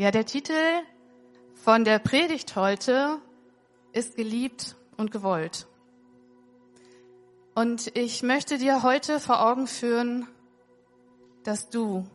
[0.00, 0.54] Ja, der Titel
[1.52, 3.20] von der Predigt heute
[3.92, 5.66] ist geliebt und gewollt.
[7.54, 10.26] Und ich möchte dir heute vor Augen führen,
[11.44, 12.08] dass du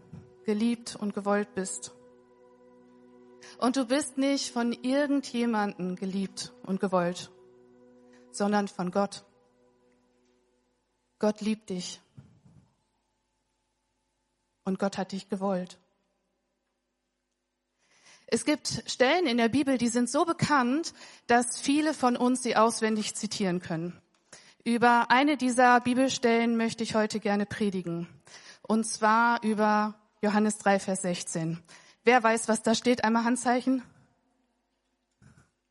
[0.45, 1.93] geliebt und gewollt bist.
[3.59, 7.29] Und du bist nicht von irgendjemanden geliebt und gewollt,
[8.31, 9.23] sondern von Gott.
[11.19, 12.01] Gott liebt dich.
[14.63, 15.77] Und Gott hat dich gewollt.
[18.27, 20.93] Es gibt Stellen in der Bibel, die sind so bekannt,
[21.27, 23.99] dass viele von uns sie auswendig zitieren können.
[24.63, 28.07] Über eine dieser Bibelstellen möchte ich heute gerne predigen.
[28.63, 31.61] Und zwar über Johannes 3, Vers 16.
[32.03, 33.03] Wer weiß, was da steht?
[33.03, 33.83] Einmal Handzeichen.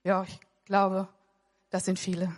[0.04, 1.08] Ja, ich glaube,
[1.70, 2.32] das sind viele.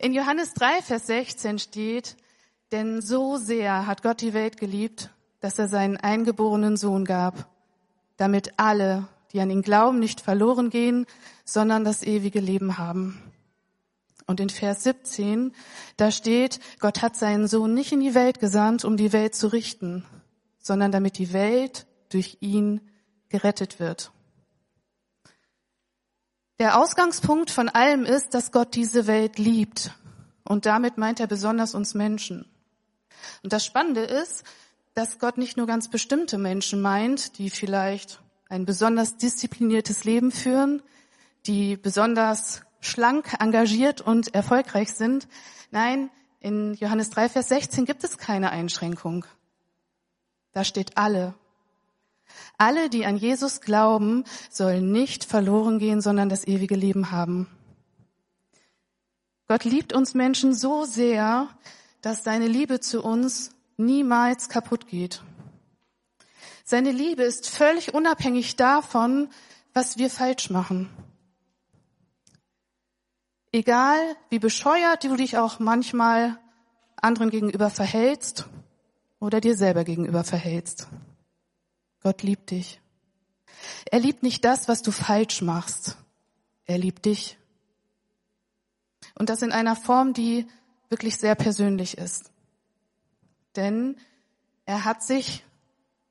[0.00, 2.16] In Johannes 3, Vers 16 steht,
[2.72, 5.10] denn so sehr hat Gott die Welt geliebt,
[5.40, 7.48] dass er seinen eingeborenen Sohn gab,
[8.18, 11.06] damit alle, die an ihn glauben, nicht verloren gehen,
[11.46, 13.22] sondern das ewige Leben haben.
[14.26, 15.54] Und in Vers 17,
[15.96, 19.46] da steht, Gott hat seinen Sohn nicht in die Welt gesandt, um die Welt zu
[19.46, 20.04] richten,
[20.58, 22.82] sondern damit die Welt durch ihn
[23.30, 24.12] gerettet wird.
[26.58, 29.92] Der Ausgangspunkt von allem ist, dass Gott diese Welt liebt.
[30.44, 32.46] Und damit meint er besonders uns Menschen.
[33.42, 34.44] Und das Spannende ist,
[34.98, 40.82] dass Gott nicht nur ganz bestimmte Menschen meint, die vielleicht ein besonders diszipliniertes Leben führen,
[41.46, 45.28] die besonders schlank, engagiert und erfolgreich sind.
[45.70, 46.10] Nein,
[46.40, 49.24] in Johannes 3, Vers 16 gibt es keine Einschränkung.
[50.50, 51.34] Da steht alle.
[52.56, 57.46] Alle, die an Jesus glauben, sollen nicht verloren gehen, sondern das ewige Leben haben.
[59.46, 61.48] Gott liebt uns Menschen so sehr,
[62.00, 65.22] dass seine Liebe zu uns niemals kaputt geht.
[66.64, 69.30] Seine Liebe ist völlig unabhängig davon,
[69.72, 70.90] was wir falsch machen.
[73.52, 73.98] Egal,
[74.28, 76.38] wie bescheuert du dich auch manchmal
[76.96, 78.46] anderen gegenüber verhältst
[79.20, 80.88] oder dir selber gegenüber verhältst.
[82.02, 82.80] Gott liebt dich.
[83.90, 85.96] Er liebt nicht das, was du falsch machst.
[86.66, 87.38] Er liebt dich.
[89.14, 90.46] Und das in einer Form, die
[90.90, 92.30] wirklich sehr persönlich ist
[93.58, 93.96] denn
[94.64, 95.44] er hat sich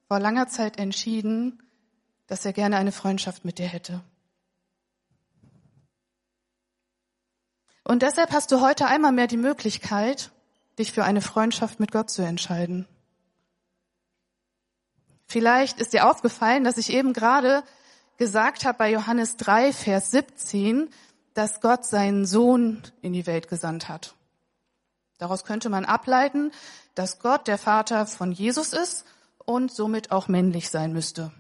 [0.08, 1.64] vor langer Zeit entschieden,
[2.28, 4.04] dass er gerne eine Freundschaft mit dir hätte.
[7.86, 10.32] Und deshalb hast du heute einmal mehr die Möglichkeit,
[10.78, 12.86] dich für eine Freundschaft mit Gott zu entscheiden.
[15.26, 17.64] Vielleicht ist dir aufgefallen, dass ich eben gerade
[18.18, 20.90] gesagt habe bei Johannes 3, Vers 17,
[21.34, 24.17] dass Gott seinen Sohn in die Welt gesandt hat.
[25.18, 26.52] Daraus könnte man ableiten,
[26.96, 29.06] dass Gott der Vater von Jesus ist
[29.38, 31.32] und somit auch männlich sein müsste.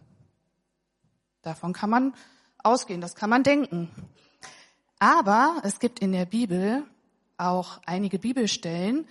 [1.41, 2.13] Davon kann man
[2.63, 3.89] ausgehen, das kann man denken.
[4.99, 6.83] Aber es gibt in der Bibel
[7.37, 9.07] auch einige Bibelstellen,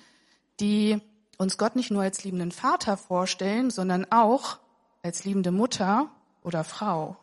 [0.59, 1.01] die
[1.39, 4.59] uns Gott nicht nur als liebenden Vater vorstellen, sondern auch
[5.03, 6.11] als liebende Mutter
[6.43, 7.17] oder Frau.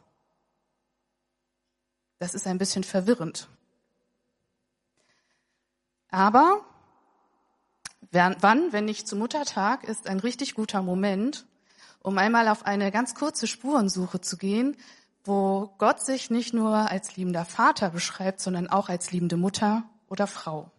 [2.20, 3.50] Das ist ein bisschen verwirrend.
[6.10, 6.64] Aber
[8.14, 11.48] Wann, wenn nicht zu Muttertag, ist ein richtig guter Moment,
[12.04, 14.78] um einmal auf eine ganz kurze Spurensuche zu gehen,
[15.24, 20.28] wo Gott sich nicht nur als liebender Vater beschreibt, sondern auch als liebende Mutter oder
[20.28, 20.70] Frau.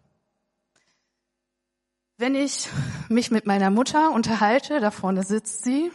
[2.17, 2.69] Wenn ich
[3.09, 5.91] mich mit meiner Mutter unterhalte, da vorne sitzt sie,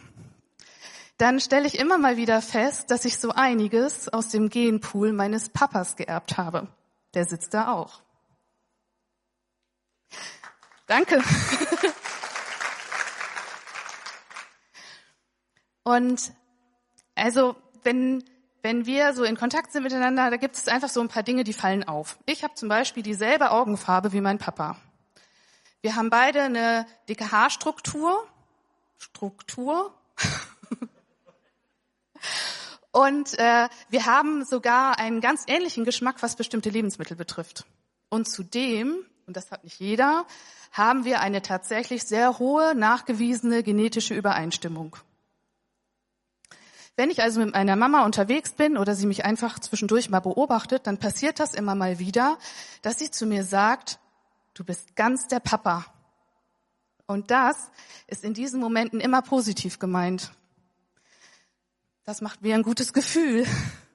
[1.17, 5.49] dann stelle ich immer mal wieder fest, dass ich so einiges aus dem Genpool meines
[5.49, 6.67] Papas geerbt habe.
[7.15, 8.01] Der sitzt da auch.
[10.91, 11.23] Danke.
[15.83, 16.33] Und
[17.15, 18.25] also, wenn,
[18.61, 21.45] wenn wir so in Kontakt sind miteinander, da gibt es einfach so ein paar Dinge,
[21.45, 22.17] die fallen auf.
[22.25, 24.75] Ich habe zum Beispiel dieselbe Augenfarbe wie mein Papa.
[25.81, 28.27] Wir haben beide eine dicke Haarstruktur.
[28.97, 29.93] Struktur.
[32.91, 37.65] Und äh, wir haben sogar einen ganz ähnlichen Geschmack, was bestimmte Lebensmittel betrifft.
[38.09, 40.25] Und zudem, und das hat nicht jeder,
[40.71, 44.95] haben wir eine tatsächlich sehr hohe nachgewiesene genetische Übereinstimmung.
[46.95, 50.87] Wenn ich also mit meiner Mama unterwegs bin oder sie mich einfach zwischendurch mal beobachtet,
[50.87, 52.37] dann passiert das immer mal wieder,
[52.81, 53.99] dass sie zu mir sagt,
[54.53, 55.85] du bist ganz der Papa.
[57.05, 57.71] Und das
[58.07, 60.31] ist in diesen Momenten immer positiv gemeint.
[62.03, 63.45] Das macht mir ein gutes Gefühl,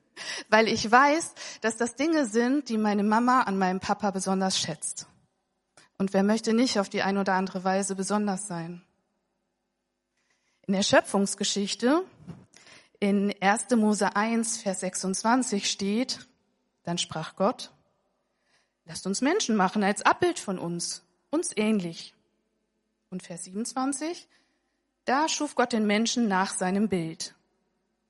[0.49, 5.06] weil ich weiß, dass das Dinge sind, die meine Mama an meinem Papa besonders schätzt.
[5.98, 8.82] Und wer möchte nicht auf die eine oder andere Weise besonders sein?
[10.66, 12.04] In der Schöpfungsgeschichte,
[12.98, 13.70] in 1.
[13.76, 16.26] Mose 1, Vers 26 steht,
[16.82, 17.70] dann sprach Gott,
[18.84, 22.14] lasst uns Menschen machen als Abbild von uns, uns ähnlich.
[23.10, 24.28] Und Vers 27,
[25.04, 27.34] da schuf Gott den Menschen nach seinem Bild.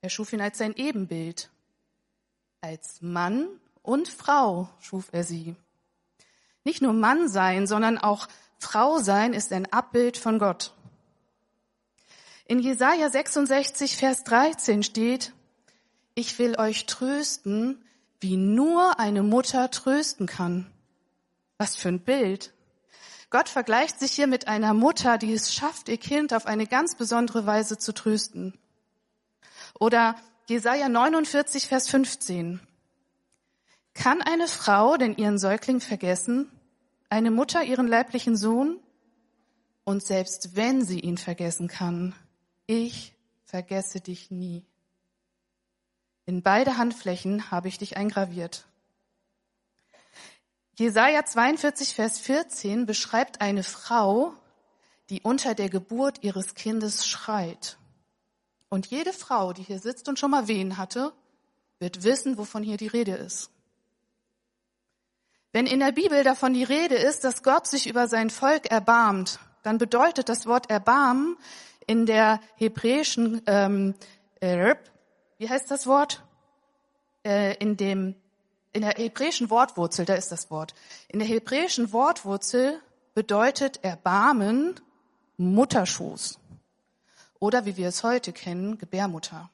[0.00, 1.50] Er schuf ihn als sein Ebenbild.
[2.60, 3.48] Als Mann
[3.82, 5.56] und Frau schuf er sie.
[6.66, 8.26] Nicht nur Mann sein, sondern auch
[8.58, 10.74] Frau sein ist ein Abbild von Gott.
[12.44, 15.32] In Jesaja 66, Vers 13 steht,
[16.16, 17.84] ich will euch trösten,
[18.18, 20.66] wie nur eine Mutter trösten kann.
[21.56, 22.52] Was für ein Bild.
[23.30, 26.96] Gott vergleicht sich hier mit einer Mutter, die es schafft, ihr Kind auf eine ganz
[26.96, 28.58] besondere Weise zu trösten.
[29.78, 30.16] Oder
[30.48, 32.58] Jesaja 49, Vers 15.
[33.94, 36.50] Kann eine Frau denn ihren Säugling vergessen?
[37.08, 38.80] Eine Mutter ihren leiblichen Sohn?
[39.84, 42.14] Und selbst wenn sie ihn vergessen kann,
[42.66, 43.14] ich
[43.44, 44.64] vergesse dich nie.
[46.24, 48.66] In beide Handflächen habe ich dich eingraviert.
[50.74, 54.34] Jesaja 42, Vers 14 beschreibt eine Frau,
[55.08, 57.78] die unter der Geburt ihres Kindes schreit.
[58.68, 61.12] Und jede Frau, die hier sitzt und schon mal Wehen hatte,
[61.78, 63.50] wird wissen, wovon hier die Rede ist.
[65.56, 69.40] Wenn in der Bibel davon die Rede ist, dass Gott sich über sein Volk erbarmt,
[69.62, 71.38] dann bedeutet das Wort Erbarmen
[71.86, 73.94] in der hebräischen, ähm,
[74.40, 74.74] äh,
[75.38, 76.22] wie heißt das Wort?
[77.24, 78.16] Äh, in dem,
[78.74, 80.74] in der hebräischen Wortwurzel, da ist das Wort.
[81.08, 82.78] In der hebräischen Wortwurzel
[83.14, 84.78] bedeutet Erbarmen
[85.38, 86.38] Mutterschoß.
[87.38, 89.48] Oder wie wir es heute kennen, Gebärmutter.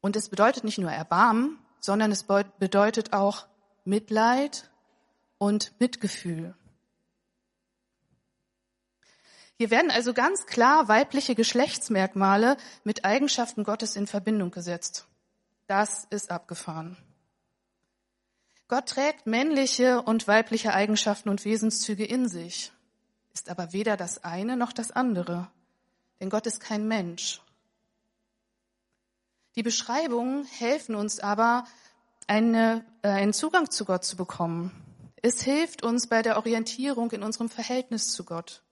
[0.00, 3.46] Und es bedeutet nicht nur Erbarmen, sondern es bedeutet auch
[3.84, 4.70] Mitleid
[5.38, 6.54] und Mitgefühl.
[9.56, 15.06] Hier werden also ganz klar weibliche Geschlechtsmerkmale mit Eigenschaften Gottes in Verbindung gesetzt.
[15.66, 16.96] Das ist abgefahren.
[18.68, 22.72] Gott trägt männliche und weibliche Eigenschaften und Wesenszüge in sich,
[23.34, 25.50] ist aber weder das eine noch das andere,
[26.20, 27.42] denn Gott ist kein Mensch.
[29.56, 31.64] Die Beschreibungen helfen uns aber,
[32.26, 34.70] eine, äh, einen Zugang zu Gott zu bekommen.
[35.20, 38.62] Es hilft uns bei der Orientierung in unserem Verhältnis zu Gott.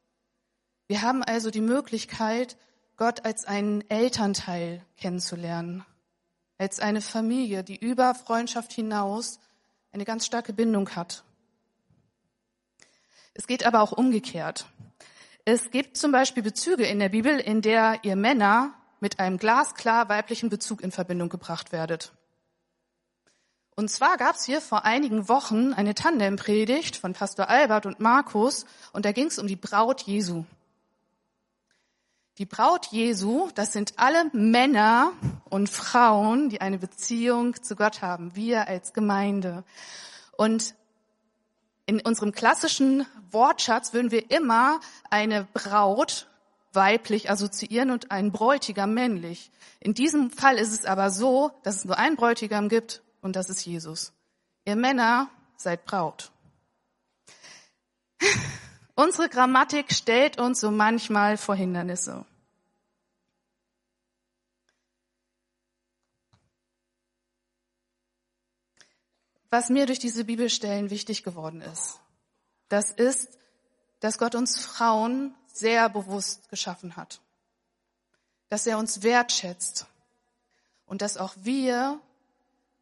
[0.87, 2.57] Wir haben also die Möglichkeit,
[2.97, 5.85] Gott als einen Elternteil kennenzulernen,
[6.57, 9.41] als eine Familie, die über Freundschaft hinaus
[9.93, 11.25] eine ganz starke Bindung hat.
[13.35, 14.67] Es geht aber auch umgekehrt.
[15.45, 20.09] Es gibt zum Beispiel Bezüge in der Bibel, in der ihr Männer mit einem glasklar
[20.09, 22.13] weiblichen Bezug in Verbindung gebracht werdet.
[23.79, 28.67] Und zwar gab es hier vor einigen Wochen eine Tandempredigt von Pastor Albert und Markus
[28.93, 30.45] und da ging es um die Braut Jesu.
[32.39, 35.13] Die Braut Jesu, das sind alle Männer
[35.49, 39.65] und Frauen, die eine Beziehung zu Gott haben, wir als Gemeinde.
[40.37, 40.75] Und
[41.87, 46.27] in unserem klassischen Wortschatz würden wir immer eine Braut
[46.79, 49.51] weiblich assoziieren und einen Bräutigam männlich.
[49.81, 53.51] In diesem Fall ist es aber so, dass es nur einen Bräutigam gibt und das
[53.51, 54.13] ist Jesus.
[54.65, 56.31] Ihr Männer seid Braut.
[58.95, 62.25] Unsere Grammatik stellt uns so manchmal vor Hindernisse.
[69.51, 71.99] Was mir durch diese Bibelstellen wichtig geworden ist,
[72.69, 73.37] das ist,
[73.99, 77.21] dass Gott uns Frauen sehr bewusst geschaffen hat,
[78.49, 79.87] dass er uns wertschätzt
[80.87, 82.01] und dass auch wir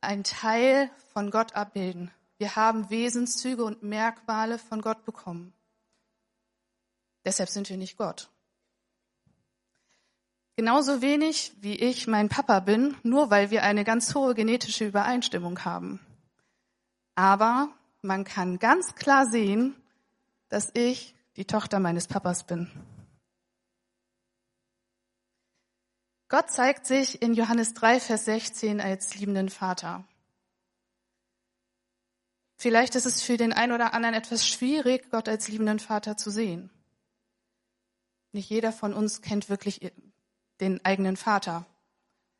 [0.00, 2.10] ein Teil von Gott abbilden.
[2.38, 5.52] Wir haben Wesenszüge und Merkmale von Gott bekommen.
[7.24, 8.28] Deshalb sind wir nicht Gott.
[10.54, 15.64] Genauso wenig wie ich mein Papa bin, nur weil wir eine ganz hohe genetische Übereinstimmung
[15.64, 16.00] haben.
[17.14, 17.68] Aber
[18.00, 19.74] man kann ganz klar sehen,
[20.48, 22.70] dass ich die Tochter meines Papas bin.
[26.28, 30.04] Gott zeigt sich in Johannes 3, Vers 16 als liebenden Vater.
[32.56, 36.30] Vielleicht ist es für den einen oder anderen etwas schwierig, Gott als liebenden Vater zu
[36.30, 36.70] sehen.
[38.32, 39.92] Nicht jeder von uns kennt wirklich
[40.60, 41.66] den eigenen Vater.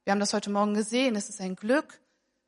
[0.05, 1.17] Wir haben das heute Morgen gesehen.
[1.17, 2.01] Es ist ein Glück,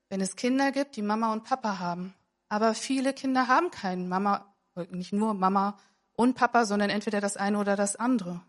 [0.08, 2.14] wenn es Kinder gibt, die Mama und Papa haben.
[2.48, 4.52] Aber viele Kinder haben keinen Mama,
[4.90, 5.78] nicht nur Mama
[6.18, 8.40] und Papa, sondern entweder das eine oder das andere.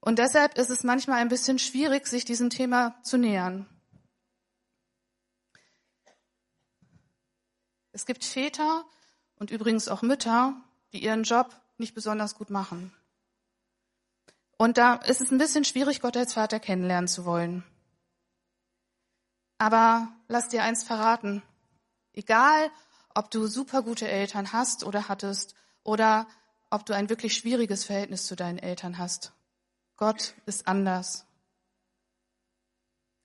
[0.00, 3.66] Und deshalb ist es manchmal ein bisschen schwierig, sich diesem Thema zu nähern.
[7.92, 8.86] Es gibt Väter
[9.36, 10.56] und übrigens auch Mütter,
[10.94, 12.90] die ihren Job nicht besonders gut machen.
[14.56, 17.64] Und da ist es ein bisschen schwierig, Gott als Vater kennenlernen zu wollen.
[19.58, 21.42] Aber lass dir eins verraten.
[22.14, 22.70] Egal,
[23.14, 26.26] ob du super gute Eltern hast oder hattest oder
[26.70, 29.32] ob du ein wirklich schwieriges Verhältnis zu deinen Eltern hast.
[29.96, 31.26] Gott ist anders.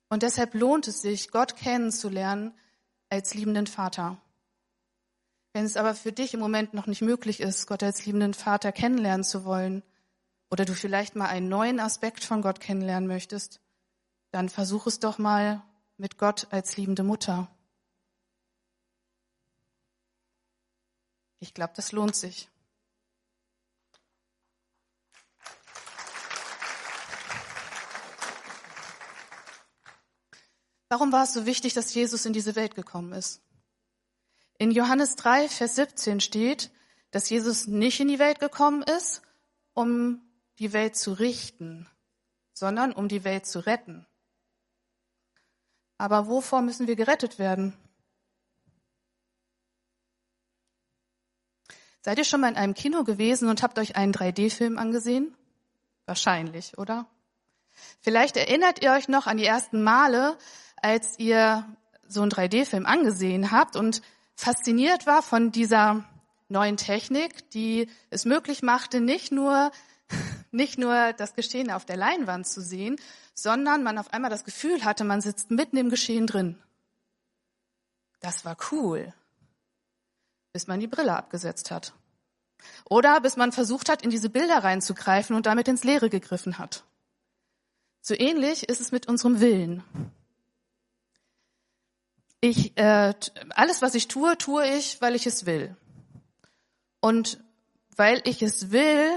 [0.08, 2.54] Und deshalb lohnt es sich, Gott kennenzulernen
[3.08, 4.20] als liebenden Vater.
[5.52, 8.72] Wenn es aber für dich im Moment noch nicht möglich ist, Gott als liebenden Vater
[8.72, 9.82] kennenlernen zu wollen,
[10.50, 13.60] oder du vielleicht mal einen neuen Aspekt von Gott kennenlernen möchtest,
[14.30, 15.62] dann versuch es doch mal
[15.96, 17.48] mit Gott als liebende Mutter.
[21.38, 22.48] Ich glaube, das lohnt sich.
[30.88, 33.42] Warum war es so wichtig, dass Jesus in diese Welt gekommen ist?
[34.58, 36.70] In Johannes 3, Vers 17 steht,
[37.10, 39.22] dass Jesus nicht in die Welt gekommen ist,
[39.74, 40.22] um
[40.58, 41.88] die Welt zu richten,
[42.52, 44.06] sondern um die Welt zu retten.
[45.98, 47.76] Aber wovor müssen wir gerettet werden?
[52.06, 55.34] Seid ihr schon mal in einem Kino gewesen und habt euch einen 3D-Film angesehen?
[56.04, 57.06] Wahrscheinlich, oder?
[58.00, 60.38] Vielleicht erinnert ihr euch noch an die ersten Male,
[60.76, 61.66] als ihr
[62.06, 64.02] so einen 3D-Film angesehen habt und
[64.36, 66.04] fasziniert war von dieser
[66.48, 69.72] neuen Technik, die es möglich machte, nicht nur,
[70.52, 73.00] nicht nur das Geschehen auf der Leinwand zu sehen,
[73.34, 76.56] sondern man auf einmal das Gefühl hatte, man sitzt mitten im Geschehen drin.
[78.20, 79.12] Das war cool,
[80.56, 81.92] bis man die Brille abgesetzt hat.
[82.88, 86.84] Oder bis man versucht hat, in diese Bilder reinzugreifen und damit ins Leere gegriffen hat.
[88.00, 89.84] So ähnlich ist es mit unserem Willen.
[92.40, 93.12] Ich, äh,
[93.50, 95.76] alles, was ich tue, tue ich, weil ich es will.
[97.00, 97.38] Und
[97.94, 99.10] weil ich es will,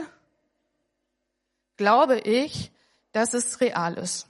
[1.77, 2.69] glaube ich,
[3.13, 4.27] dass es real ist.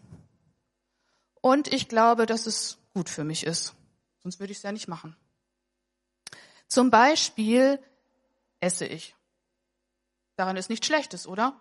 [1.41, 3.73] Und ich glaube, dass es gut für mich ist.
[4.19, 5.15] Sonst würde ich es ja nicht machen.
[6.69, 7.79] Zum Beispiel
[8.61, 9.15] esse ich.
[10.35, 11.59] Daran ist nichts Schlechtes, oder?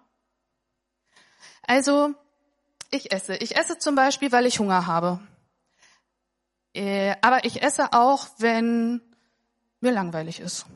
[1.63, 2.15] Also,
[2.91, 3.37] ich esse.
[3.37, 5.21] Ich esse zum Beispiel, weil ich Hunger habe.
[6.75, 9.03] Äh, aber ich esse auch, wenn
[9.81, 10.67] mir langweilig ist.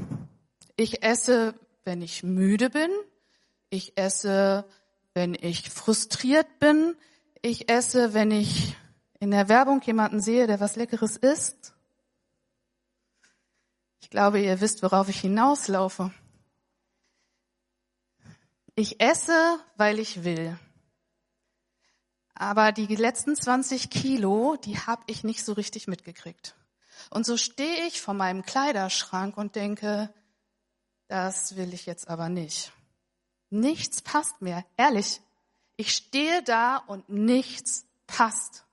[0.76, 2.90] Ich esse, wenn ich müde bin.
[3.70, 4.64] Ich esse,
[5.14, 6.96] wenn ich frustriert bin.
[7.42, 8.74] Ich esse, wenn ich
[9.20, 11.74] in der Werbung jemanden sehe, der was Leckeres isst.
[14.02, 16.12] Ich glaube, ihr wisst, worauf ich hinauslaufe.
[18.74, 20.58] Ich esse, weil ich will.
[22.34, 26.54] Aber die letzten 20 Kilo, die habe ich nicht so richtig mitgekriegt.
[27.10, 30.12] Und so stehe ich vor meinem Kleiderschrank und denke,
[31.08, 32.72] das will ich jetzt aber nicht.
[33.50, 35.20] Nichts passt mehr, ehrlich.
[35.76, 38.64] Ich stehe da und nichts passt.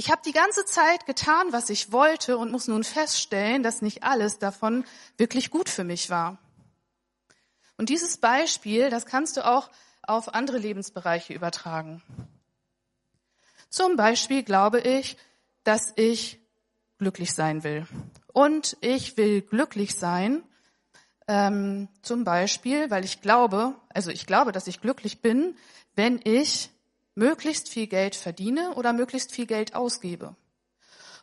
[0.00, 4.02] Ich habe die ganze Zeit getan, was ich wollte und muss nun feststellen, dass nicht
[4.02, 4.86] alles davon
[5.18, 6.38] wirklich gut für mich war.
[7.76, 9.68] Und dieses Beispiel, das kannst du auch
[10.00, 12.02] auf andere Lebensbereiche übertragen.
[13.68, 15.18] Zum Beispiel glaube ich,
[15.64, 16.40] dass ich
[16.96, 17.86] glücklich sein will.
[18.32, 20.42] Und ich will glücklich sein,
[21.28, 25.58] ähm, zum Beispiel, weil ich glaube, also ich glaube, dass ich glücklich bin,
[25.94, 26.70] wenn ich
[27.20, 30.36] möglichst viel Geld verdiene oder möglichst viel Geld ausgebe.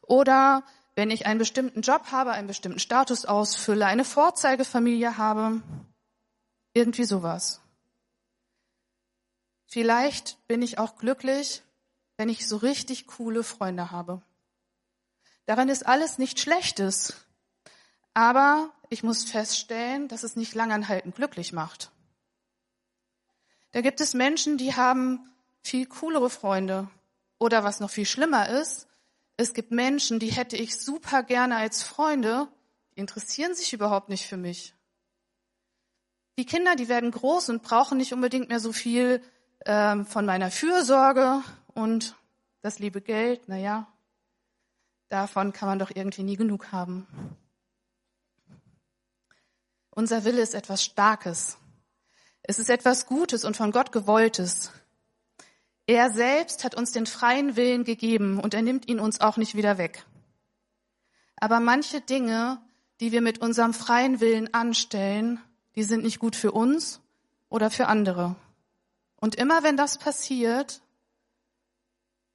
[0.04, 0.63] Oder
[0.94, 5.63] wenn ich einen bestimmten Job habe, einen bestimmten Status ausfülle, eine Vorzeigefamilie habe,
[6.74, 7.62] irgendwie sowas.
[9.66, 11.63] Vielleicht bin ich auch glücklich,
[12.16, 14.22] wenn ich so richtig coole Freunde habe.
[15.48, 17.16] Daran ist alles nicht Schlechtes.
[18.13, 21.92] Aber ich muss feststellen, dass es nicht langanhaltend glücklich macht.
[23.72, 25.34] Da gibt es Menschen, die haben
[25.68, 26.90] viel coolere Freunde.
[27.40, 28.88] Oder was noch viel schlimmer ist,
[29.38, 32.48] es gibt Menschen, die hätte ich super gerne als Freunde,
[32.96, 34.74] die interessieren sich überhaupt nicht für mich.
[36.40, 39.22] Die Kinder, die werden groß und brauchen nicht unbedingt mehr so viel
[39.66, 41.44] ähm, von meiner Fürsorge
[41.76, 42.16] und
[42.62, 43.88] das liebe Geld, na ja,
[45.10, 47.08] davon kann man doch irgendwie nie genug haben.
[49.92, 51.58] Unser Wille ist etwas Starkes.
[52.44, 54.72] Es ist etwas Gutes und von Gott gewolltes.
[55.88, 59.56] Er selbst hat uns den freien Willen gegeben und er nimmt ihn uns auch nicht
[59.56, 60.06] wieder weg.
[61.38, 62.62] Aber manche Dinge,
[63.00, 65.39] die wir mit unserem freien Willen anstellen,
[65.75, 67.00] die sind nicht gut für uns
[67.48, 68.36] oder für andere.
[69.15, 70.82] Und immer wenn das passiert,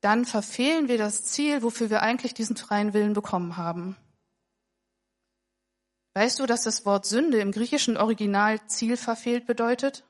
[0.00, 3.96] dann verfehlen wir das Ziel, wofür wir eigentlich diesen freien Willen bekommen haben.
[6.14, 10.04] Weißt du, dass das Wort Sünde im griechischen Original Ziel verfehlt bedeutet?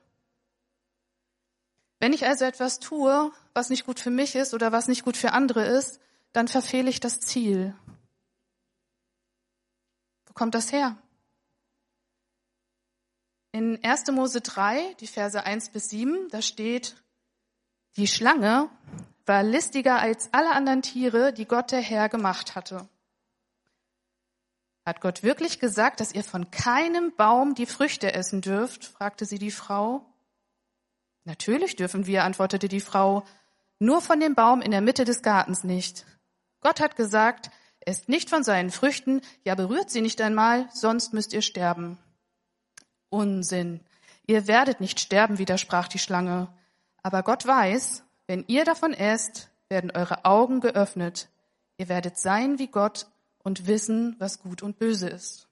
[2.03, 5.15] Wenn ich also etwas tue, was nicht gut für mich ist oder was nicht gut
[5.15, 6.01] für andere ist,
[6.33, 7.73] dann verfehle ich das Ziel.
[10.25, 10.97] Wo kommt das her?
[13.53, 14.11] In 1.
[14.11, 17.01] Mose 3, die Verse 1 bis 7, da steht,
[17.95, 18.69] die Schlange
[19.25, 22.89] war listiger als alle anderen Tiere, die Gott der Herr gemacht hatte.
[24.85, 28.83] Hat Gott wirklich gesagt, dass ihr von keinem Baum die Früchte essen dürft?
[28.83, 30.12] fragte sie die Frau.
[31.25, 33.23] Natürlich dürfen wir, antwortete die Frau,
[33.79, 36.05] nur von dem Baum in der Mitte des Gartens nicht.
[36.61, 37.49] Gott hat gesagt,
[37.81, 41.97] esst nicht von seinen Früchten, ja berührt sie nicht einmal, sonst müsst ihr sterben.
[43.09, 43.81] Unsinn.
[44.25, 46.47] Ihr werdet nicht sterben, widersprach die Schlange.
[47.01, 51.29] Aber Gott weiß, wenn ihr davon esst, werden eure Augen geöffnet.
[51.77, 53.07] Ihr werdet sein wie Gott
[53.43, 55.49] und wissen, was gut und böse ist.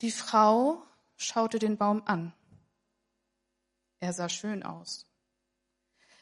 [0.00, 0.82] Die Frau
[1.16, 2.32] schaute den Baum an.
[4.02, 5.06] Er sah schön aus.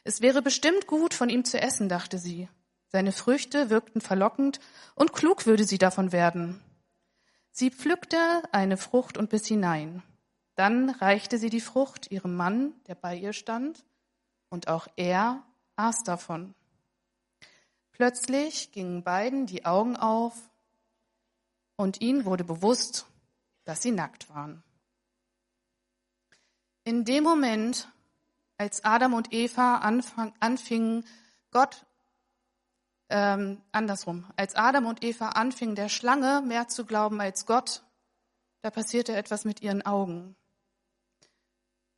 [0.03, 2.47] Es wäre bestimmt gut, von ihm zu essen, dachte sie.
[2.89, 4.59] Seine Früchte wirkten verlockend
[4.93, 6.61] und klug würde sie davon werden.
[7.49, 10.03] Sie pflückte eine Frucht und biss hinein.
[10.53, 13.83] Dann reichte sie die Frucht ihrem Mann, der bei ihr stand,
[14.49, 15.41] und auch er
[15.75, 16.53] aß davon.
[17.93, 20.35] Plötzlich gingen beiden die Augen auf
[21.77, 23.07] und ihnen wurde bewusst,
[23.63, 24.61] dass sie nackt waren.
[26.83, 27.87] In dem Moment,
[28.57, 31.05] als Adam und Eva anfang, anfingen,
[31.51, 31.85] Gott
[33.09, 37.83] ähm, andersrum, als Adam und Eva anfingen, der Schlange mehr zu glauben als Gott,
[38.61, 40.35] da passierte etwas mit ihren Augen.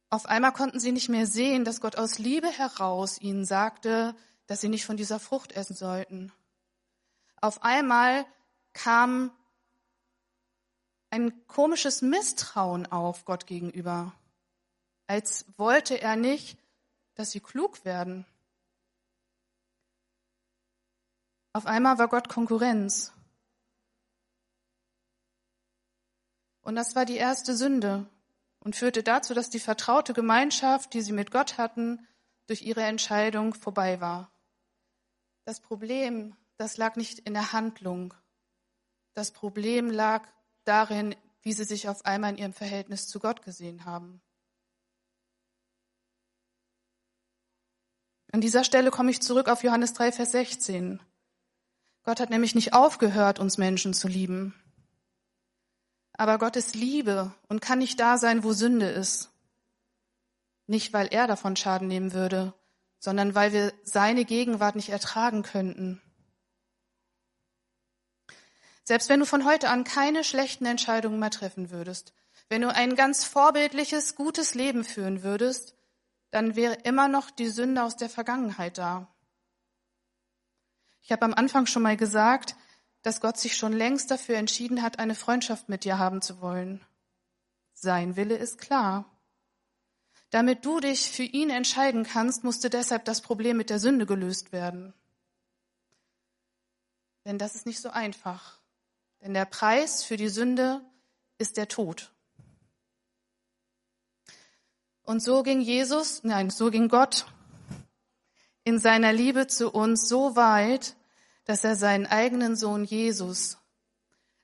[0.10, 4.16] Auf einmal konnten sie nicht mehr sehen, dass Gott aus Liebe heraus ihnen sagte,
[4.48, 6.32] dass sie nicht von dieser Frucht essen sollten.
[7.42, 8.26] Auf einmal
[8.74, 9.32] kam
[11.10, 14.14] ein komisches Misstrauen auf Gott gegenüber,
[15.14, 16.58] als wollte er nicht,
[17.14, 18.26] dass sie klug werden.
[21.54, 23.14] Auf einmal war Gott Konkurrenz.
[26.64, 28.10] Und das war die erste Sünde
[28.60, 32.08] und führte dazu, dass die vertraute Gemeinschaft, die sie mit Gott hatten,
[32.48, 34.32] durch ihre Entscheidung vorbei war.
[35.46, 38.16] Das Problem, das lag nicht in der Handlung.
[39.14, 40.28] Das Problem lag
[40.64, 44.24] darin, wie sie sich auf einmal in ihrem Verhältnis zu Gott gesehen haben.
[48.34, 51.00] An dieser Stelle komme ich zurück auf Johannes 3, Vers 16.
[52.04, 54.56] Gott hat nämlich nicht aufgehört, uns Menschen zu lieben.
[56.14, 59.30] Aber Gott ist Liebe und kann nicht da sein, wo Sünde ist.
[60.66, 62.56] Nicht, weil er davon Schaden nehmen würde,
[62.98, 66.02] sondern weil wir seine Gegenwart nicht ertragen könnten.
[68.84, 72.14] Selbst wenn du von heute an keine schlechten Entscheidungen mehr treffen würdest,
[72.50, 75.76] wenn du ein ganz vorbildliches, gutes Leben führen würdest,
[76.34, 79.08] dann wäre immer noch die Sünde aus der Vergangenheit da.
[81.04, 82.56] Ich habe am Anfang schon mal gesagt,
[83.04, 86.84] dass Gott sich schon längst dafür entschieden hat, eine Freundschaft mit dir haben zu wollen.
[87.74, 89.06] Sein Wille ist klar.
[90.32, 94.52] Damit du dich für ihn entscheiden kannst, musste deshalb das Problem mit der Sünde gelöst
[94.52, 94.96] werden.
[97.26, 98.60] Denn das ist nicht so einfach.
[99.22, 100.82] Denn der Preis für die Sünde
[101.38, 102.12] ist der Tod.
[105.04, 107.26] Und so ging Jesus, nein, so ging Gott
[108.64, 110.96] in seiner Liebe zu uns so weit,
[111.46, 113.58] dass er seinen eigenen Sohn Jesus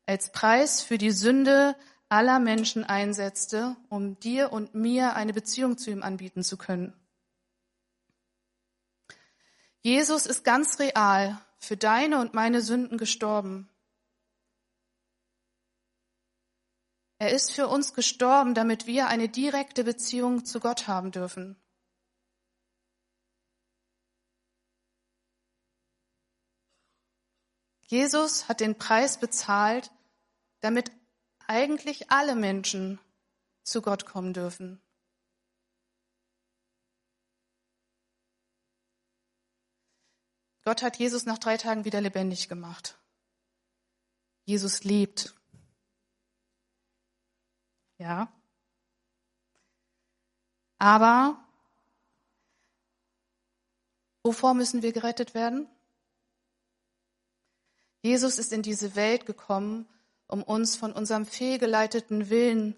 [0.05, 1.75] als Preis für die Sünde
[2.09, 6.93] aller Menschen einsetzte, um dir und mir eine Beziehung zu ihm anbieten zu können.
[9.81, 13.68] Jesus ist ganz real für deine und meine Sünden gestorben.
[17.19, 21.61] Er ist für uns gestorben, damit wir eine direkte Beziehung zu Gott haben dürfen.
[27.87, 29.91] Jesus hat den Preis bezahlt,
[30.61, 30.91] damit
[31.45, 32.99] eigentlich alle Menschen
[33.63, 34.81] zu Gott kommen dürfen.
[40.63, 42.97] Gott hat Jesus nach drei Tagen wieder lebendig gemacht.
[44.45, 45.38] Jesus lebt.
[47.99, 48.31] Ja.
[50.79, 51.37] Aber
[54.23, 55.67] wovor müssen wir gerettet werden?
[58.01, 59.87] Jesus ist in diese Welt gekommen,
[60.27, 62.75] um uns von unserem fehlgeleiteten Willen,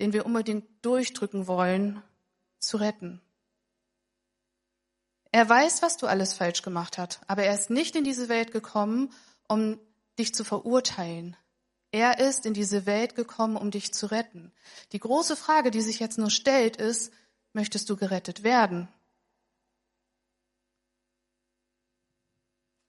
[0.00, 2.02] den wir unbedingt durchdrücken wollen,
[2.58, 3.20] zu retten.
[5.30, 8.50] Er weiß, was du alles falsch gemacht hast, aber er ist nicht in diese Welt
[8.50, 9.12] gekommen,
[9.46, 9.78] um
[10.18, 11.36] dich zu verurteilen.
[11.94, 14.50] Er ist in diese Welt gekommen, um dich zu retten.
[14.90, 17.12] Die große Frage, die sich jetzt nur stellt, ist,
[17.52, 18.88] möchtest du gerettet werden?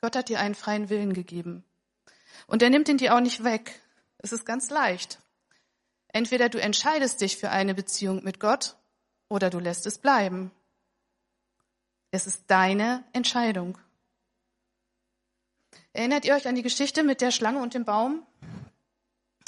[0.02, 1.64] Gott hat dir einen freien Willen gegeben.
[2.48, 3.80] Und er nimmt ihn dir auch nicht weg.
[4.18, 5.20] Es ist ganz leicht.
[6.08, 8.76] Entweder du entscheidest dich für eine Beziehung mit Gott
[9.30, 10.50] oder du lässt es bleiben.
[12.10, 13.78] Es ist deine Entscheidung.
[15.94, 18.26] Erinnert ihr euch an die Geschichte mit der Schlange und dem Baum?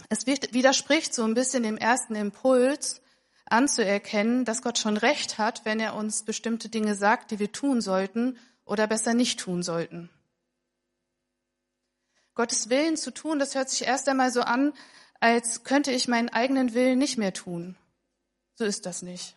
[0.09, 3.01] Es widerspricht so ein bisschen dem ersten Impuls,
[3.49, 7.81] anzuerkennen, dass Gott schon recht hat, wenn er uns bestimmte Dinge sagt, die wir tun
[7.81, 10.09] sollten oder besser nicht tun sollten.
[12.35, 14.73] Gottes Willen zu tun, das hört sich erst einmal so an,
[15.19, 17.75] als könnte ich meinen eigenen Willen nicht mehr tun.
[18.53, 19.35] So ist das nicht.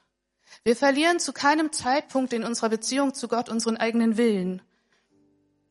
[0.65, 4.61] Wir verlieren zu keinem Zeitpunkt in unserer Beziehung zu Gott unseren eigenen Willen.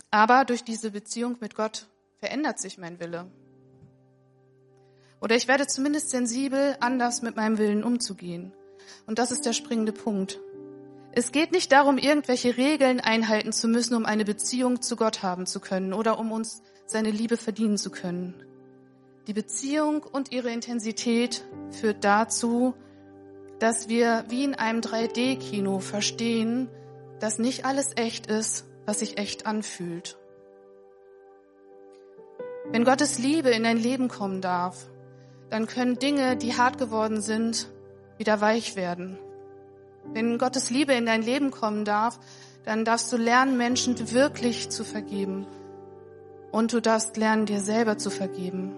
[0.10, 3.30] Aber durch diese Beziehung mit Gott verändert sich mein Wille.
[5.22, 8.54] Oder ich werde zumindest sensibel, anders mit meinem Willen umzugehen.
[9.06, 10.40] Und das ist der springende Punkt.
[11.12, 15.46] Es geht nicht darum, irgendwelche Regeln einhalten zu müssen, um eine Beziehung zu Gott haben
[15.46, 18.36] zu können oder um uns seine Liebe verdienen zu können.
[19.28, 22.74] Die Beziehung und ihre Intensität führt dazu,
[23.60, 26.70] dass wir wie in einem 3D-Kino verstehen,
[27.20, 30.18] dass nicht alles echt ist, was sich echt anfühlt.
[32.72, 34.90] Wenn Gottes Liebe in dein Leben kommen darf,
[35.50, 37.70] dann können Dinge, die hart geworden sind,
[38.18, 39.18] wieder weich werden.
[40.14, 42.20] Wenn Gottes Liebe in dein Leben kommen darf,
[42.66, 45.48] dann darfst du lernen, Menschen wirklich zu vergeben.
[46.52, 48.76] Und du darfst lernen, dir selber zu vergeben.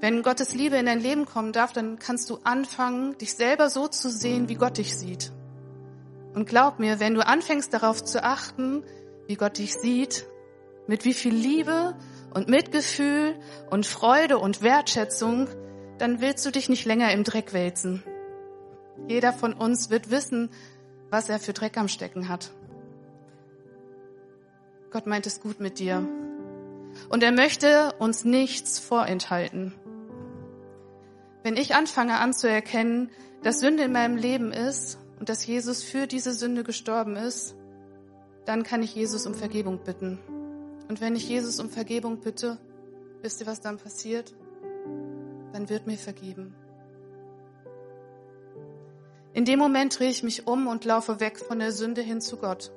[0.00, 3.86] Wenn Gottes Liebe in dein Leben kommen darf, dann kannst du anfangen, dich selber so
[3.86, 5.30] zu sehen, wie Gott dich sieht.
[6.34, 8.82] Und glaub mir, wenn du anfängst darauf zu achten,
[9.26, 10.26] wie Gott dich sieht,
[10.86, 11.94] mit wie viel Liebe
[12.32, 13.34] und Mitgefühl
[13.70, 15.48] und Freude und Wertschätzung,
[15.98, 18.02] dann willst du dich nicht länger im Dreck wälzen.
[19.08, 20.50] Jeder von uns wird wissen,
[21.10, 22.52] was er für Dreck am Stecken hat.
[24.90, 26.06] Gott meint es gut mit dir.
[27.08, 29.74] Und er möchte uns nichts vorenthalten.
[31.42, 33.10] Wenn ich anfange anzuerkennen,
[33.42, 37.56] dass Sünde in meinem Leben ist und dass Jesus für diese Sünde gestorben ist,
[38.44, 40.18] dann kann ich Jesus um Vergebung bitten.
[40.92, 42.58] Und wenn ich Jesus um Vergebung bitte,
[43.22, 44.34] wisst ihr, was dann passiert?
[45.54, 46.54] Dann wird mir vergeben.
[49.32, 52.36] In dem Moment drehe ich mich um und laufe weg von der Sünde hin zu
[52.36, 52.70] Gott.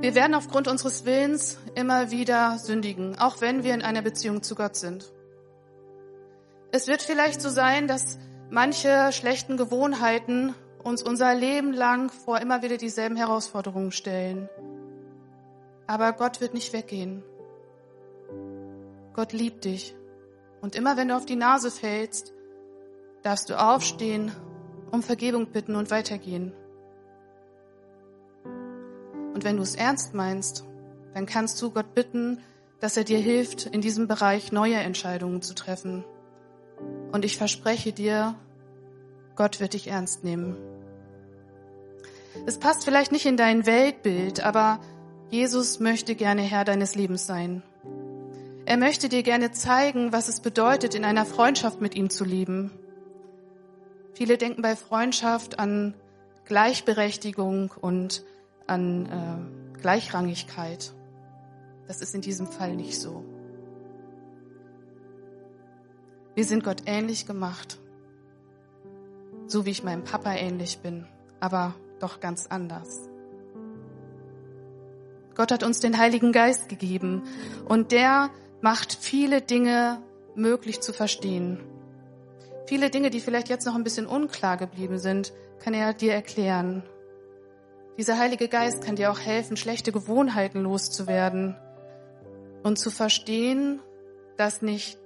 [0.00, 4.56] Wir werden aufgrund unseres Willens immer wieder sündigen, auch wenn wir in einer Beziehung zu
[4.56, 5.12] Gott sind.
[6.72, 8.18] Es wird vielleicht so sein, dass
[8.50, 14.48] manche schlechten Gewohnheiten uns unser Leben lang vor immer wieder dieselben Herausforderungen stellen.
[15.92, 17.22] Aber Gott wird nicht weggehen.
[19.12, 19.94] Gott liebt dich.
[20.62, 22.32] Und immer wenn du auf die Nase fällst,
[23.22, 24.32] darfst du aufstehen,
[24.90, 26.54] um Vergebung bitten und weitergehen.
[29.34, 30.64] Und wenn du es ernst meinst,
[31.12, 32.40] dann kannst du Gott bitten,
[32.80, 36.06] dass er dir hilft, in diesem Bereich neue Entscheidungen zu treffen.
[37.12, 38.34] Und ich verspreche dir,
[39.36, 40.56] Gott wird dich ernst nehmen.
[42.46, 44.80] Es passt vielleicht nicht in dein Weltbild, aber
[45.32, 47.62] Jesus möchte gerne Herr deines Lebens sein.
[48.66, 52.70] Er möchte dir gerne zeigen, was es bedeutet, in einer Freundschaft mit ihm zu leben.
[54.12, 55.94] Viele denken bei Freundschaft an
[56.44, 58.24] Gleichberechtigung und
[58.66, 60.92] an äh, Gleichrangigkeit.
[61.88, 63.24] Das ist in diesem Fall nicht so.
[66.34, 67.78] Wir sind Gott ähnlich gemacht,
[69.46, 71.06] so wie ich meinem Papa ähnlich bin,
[71.40, 73.08] aber doch ganz anders.
[75.34, 77.22] Gott hat uns den Heiligen Geist gegeben
[77.66, 80.02] und der macht viele Dinge
[80.34, 81.60] möglich zu verstehen.
[82.66, 86.82] Viele Dinge, die vielleicht jetzt noch ein bisschen unklar geblieben sind, kann er dir erklären.
[87.98, 91.56] Dieser Heilige Geist kann dir auch helfen, schlechte Gewohnheiten loszuwerden
[92.62, 93.80] und zu verstehen,
[94.36, 94.98] dass nicht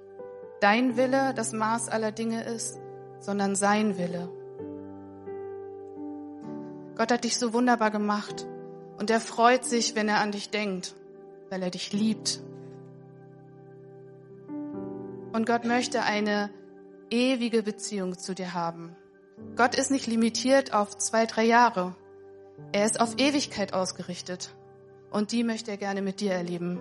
[0.61, 2.79] dein Wille das Maß aller Dinge ist,
[3.19, 4.29] sondern sein Wille.
[6.95, 8.47] Gott hat dich so wunderbar gemacht
[8.97, 10.95] und er freut sich, wenn er an dich denkt,
[11.49, 12.41] weil er dich liebt.
[15.33, 16.49] Und Gott möchte eine
[17.09, 18.95] ewige Beziehung zu dir haben.
[19.55, 21.95] Gott ist nicht limitiert auf zwei, drei Jahre.
[22.71, 24.55] Er ist auf Ewigkeit ausgerichtet
[25.11, 26.79] und die möchte er gerne mit dir erleben.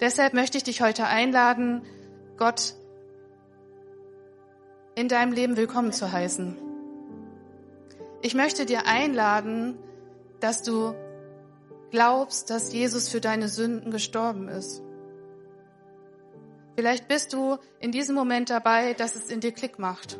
[0.00, 1.82] Deshalb möchte ich dich heute einladen,
[2.36, 2.74] Gott
[4.94, 6.56] in deinem Leben willkommen zu heißen.
[8.22, 9.78] Ich möchte dir einladen,
[10.40, 10.94] dass du
[11.90, 14.82] glaubst, dass Jesus für deine Sünden gestorben ist.
[16.74, 20.18] Vielleicht bist du in diesem Moment dabei, dass es in dir Klick macht.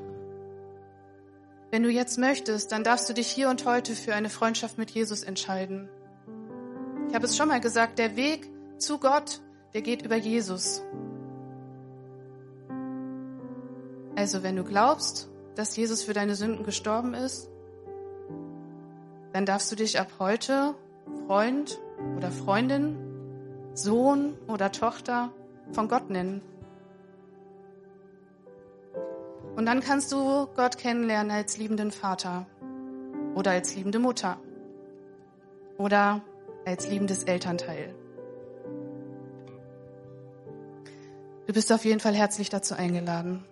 [1.70, 4.90] Wenn du jetzt möchtest, dann darfst du dich hier und heute für eine Freundschaft mit
[4.90, 5.88] Jesus entscheiden.
[7.08, 8.48] Ich habe es schon mal gesagt, der Weg
[8.78, 9.40] zu Gott,
[9.74, 10.82] der geht über Jesus.
[14.14, 17.50] Also wenn du glaubst, dass Jesus für deine Sünden gestorben ist,
[19.36, 20.74] dann darfst du dich ab heute
[21.26, 21.78] Freund
[22.16, 22.96] oder Freundin,
[23.74, 25.30] Sohn oder Tochter
[25.72, 26.40] von Gott nennen.
[29.54, 32.46] Und dann kannst du Gott kennenlernen als liebenden Vater
[33.34, 34.38] oder als liebende Mutter
[35.76, 36.22] oder
[36.64, 37.94] als liebendes Elternteil.
[41.46, 43.44] Du bist auf jeden Fall herzlich dazu eingeladen.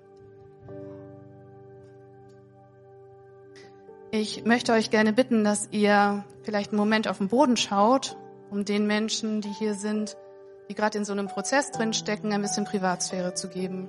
[4.17, 8.17] Ich möchte euch gerne bitten, dass ihr vielleicht einen Moment auf den Boden schaut,
[8.49, 10.17] um den Menschen, die hier sind,
[10.69, 13.89] die gerade in so einem Prozess drin stecken, ein bisschen Privatsphäre zu geben.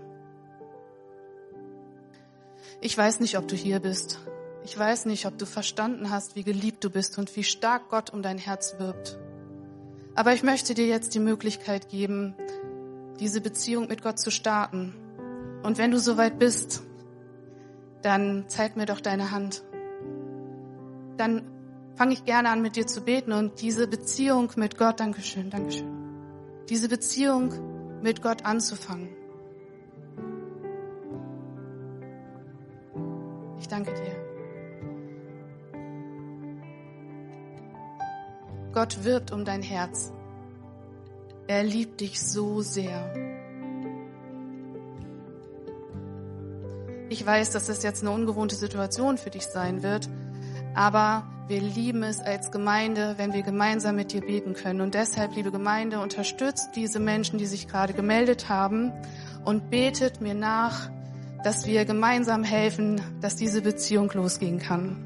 [2.82, 4.20] Ich weiß nicht, ob du hier bist.
[4.64, 8.10] Ich weiß nicht, ob du verstanden hast, wie geliebt du bist und wie stark Gott
[8.10, 9.20] um dein Herz wirbt.
[10.16, 12.34] Aber ich möchte dir jetzt die Möglichkeit geben,
[13.20, 14.96] diese Beziehung mit Gott zu starten.
[15.62, 16.82] Und wenn du soweit bist,
[18.02, 19.62] dann zeig mir doch deine Hand
[21.18, 21.44] dann
[21.96, 25.88] fange ich gerne an, mit dir zu beten und diese Beziehung mit Gott, Dankeschön, Dankeschön,
[26.70, 29.10] diese Beziehung mit Gott anzufangen.
[33.60, 34.26] Ich danke dir.
[38.74, 40.12] Gott wirbt um dein Herz.
[41.48, 43.14] Er liebt dich so sehr.
[47.10, 50.10] Ich weiß, dass das jetzt eine ungewohnte Situation für dich sein wird,
[50.76, 54.82] aber wir lieben es als Gemeinde, wenn wir gemeinsam mit dir beten können.
[54.82, 58.92] Und deshalb, liebe Gemeinde, unterstützt diese Menschen, die sich gerade gemeldet haben
[59.44, 60.90] und betet mir nach,
[61.44, 64.98] dass wir gemeinsam helfen, dass diese Beziehung losgehen kann.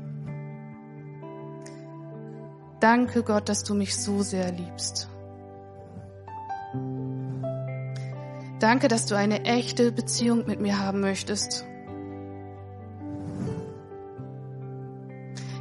[2.80, 5.10] Danke Gott, dass du mich so sehr liebst.
[8.60, 11.66] Danke, dass du eine echte Beziehung mit mir haben möchtest.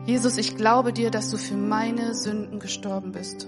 [0.08, 3.46] Jesus, ich glaube dir, dass du für meine Sünden gestorben bist.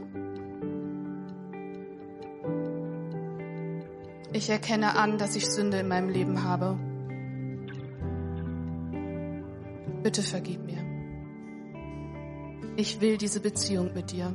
[4.35, 6.79] Ich erkenne an, dass ich Sünde in meinem Leben habe.
[10.03, 10.77] Bitte vergib mir.
[12.77, 14.31] Ich will diese Beziehung mit dir.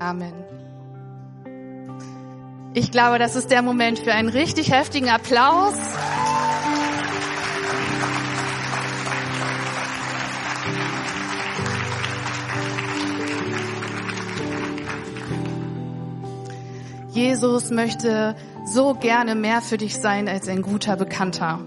[0.00, 0.34] Amen.
[2.74, 5.72] Ich glaube, das ist der Moment für einen richtig heftigen Applaus.
[17.18, 21.58] Jesus möchte so gerne mehr für dich sein als ein guter Bekannter.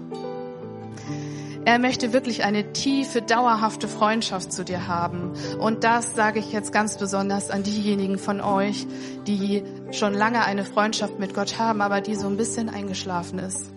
[1.66, 5.32] Er möchte wirklich eine tiefe, dauerhafte Freundschaft zu dir haben.
[5.60, 8.86] Und das sage ich jetzt ganz besonders an diejenigen von euch,
[9.26, 13.70] die schon lange eine Freundschaft mit Gott haben, aber die so ein bisschen eingeschlafen ist.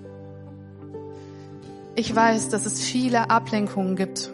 [1.95, 4.31] Ich weiß, dass es viele Ablenkungen gibt.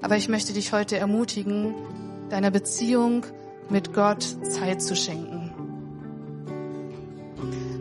[0.00, 1.74] Aber ich möchte dich heute ermutigen,
[2.30, 3.26] deiner Beziehung
[3.68, 5.37] mit Gott Zeit zu schenken.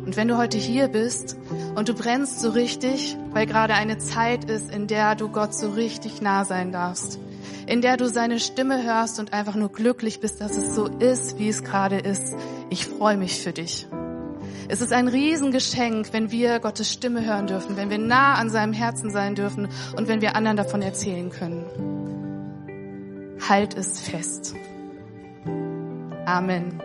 [0.08, 1.36] Und wenn du heute hier bist
[1.76, 5.72] und du brennst so richtig, weil gerade eine Zeit ist, in der du Gott so
[5.72, 7.20] richtig nah sein darfst,
[7.66, 11.40] in der du seine Stimme hörst und einfach nur glücklich bist, dass es so ist,
[11.40, 12.38] wie es gerade ist,
[12.70, 13.86] ich freue mich für dich.
[14.70, 18.72] Es ist ein Riesengeschenk, wenn wir Gottes Stimme hören dürfen, wenn wir nah an seinem
[18.72, 19.68] Herzen sein dürfen
[19.98, 21.66] und wenn wir anderen davon erzählen können.
[23.46, 24.56] Halt es fest.
[26.26, 26.82] Amen.